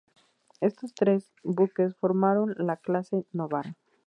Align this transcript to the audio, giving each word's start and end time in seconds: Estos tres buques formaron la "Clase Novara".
Estos 0.61 0.95
tres 0.95 1.31
buques 1.43 1.95
formaron 1.95 2.55
la 2.57 2.75
"Clase 2.77 3.27
Novara". 3.33 3.77